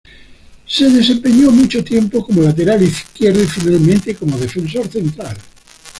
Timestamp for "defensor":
4.35-4.87